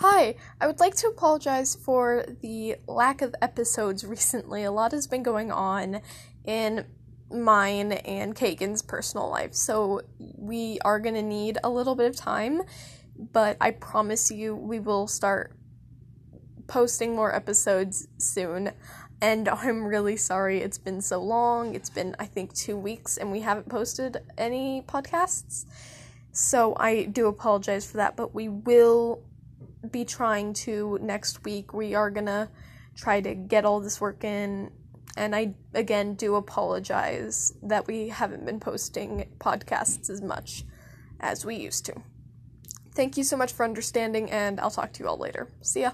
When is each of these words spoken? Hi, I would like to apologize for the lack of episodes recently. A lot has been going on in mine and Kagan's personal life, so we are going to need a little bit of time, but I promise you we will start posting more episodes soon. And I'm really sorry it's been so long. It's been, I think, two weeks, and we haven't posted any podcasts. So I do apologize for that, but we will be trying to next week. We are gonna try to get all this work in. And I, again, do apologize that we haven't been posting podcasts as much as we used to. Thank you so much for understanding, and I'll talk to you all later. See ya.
Hi, 0.00 0.36
I 0.60 0.68
would 0.68 0.78
like 0.78 0.94
to 0.98 1.08
apologize 1.08 1.74
for 1.74 2.24
the 2.40 2.76
lack 2.86 3.20
of 3.20 3.34
episodes 3.42 4.04
recently. 4.06 4.62
A 4.62 4.70
lot 4.70 4.92
has 4.92 5.08
been 5.08 5.24
going 5.24 5.50
on 5.50 6.02
in 6.44 6.86
mine 7.32 7.90
and 7.90 8.32
Kagan's 8.32 8.80
personal 8.80 9.28
life, 9.28 9.54
so 9.54 10.02
we 10.20 10.78
are 10.84 11.00
going 11.00 11.16
to 11.16 11.22
need 11.22 11.58
a 11.64 11.68
little 11.68 11.96
bit 11.96 12.08
of 12.08 12.14
time, 12.14 12.62
but 13.18 13.56
I 13.60 13.72
promise 13.72 14.30
you 14.30 14.54
we 14.54 14.78
will 14.78 15.08
start 15.08 15.56
posting 16.68 17.16
more 17.16 17.34
episodes 17.34 18.06
soon. 18.18 18.70
And 19.20 19.48
I'm 19.48 19.84
really 19.84 20.16
sorry 20.16 20.60
it's 20.60 20.78
been 20.78 21.00
so 21.00 21.20
long. 21.20 21.74
It's 21.74 21.90
been, 21.90 22.14
I 22.20 22.26
think, 22.26 22.54
two 22.54 22.76
weeks, 22.76 23.16
and 23.16 23.32
we 23.32 23.40
haven't 23.40 23.68
posted 23.68 24.18
any 24.38 24.80
podcasts. 24.82 25.66
So 26.30 26.76
I 26.78 27.06
do 27.06 27.26
apologize 27.26 27.84
for 27.90 27.96
that, 27.96 28.14
but 28.14 28.32
we 28.32 28.48
will 28.48 29.24
be 29.92 30.04
trying 30.04 30.52
to 30.54 30.98
next 31.00 31.44
week. 31.44 31.72
We 31.72 31.94
are 31.94 32.10
gonna 32.10 32.50
try 32.96 33.20
to 33.20 33.34
get 33.34 33.64
all 33.64 33.80
this 33.80 34.00
work 34.00 34.24
in. 34.24 34.70
And 35.16 35.34
I, 35.34 35.54
again, 35.74 36.14
do 36.14 36.36
apologize 36.36 37.52
that 37.62 37.86
we 37.86 38.08
haven't 38.08 38.46
been 38.46 38.60
posting 38.60 39.28
podcasts 39.38 40.08
as 40.10 40.22
much 40.22 40.64
as 41.20 41.44
we 41.44 41.56
used 41.56 41.86
to. 41.86 41.94
Thank 42.94 43.16
you 43.16 43.24
so 43.24 43.36
much 43.36 43.52
for 43.52 43.64
understanding, 43.64 44.30
and 44.30 44.60
I'll 44.60 44.70
talk 44.70 44.92
to 44.94 45.02
you 45.02 45.08
all 45.08 45.18
later. 45.18 45.48
See 45.60 45.82
ya. 45.82 45.92